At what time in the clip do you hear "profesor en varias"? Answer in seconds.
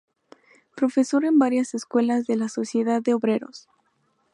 0.75-1.75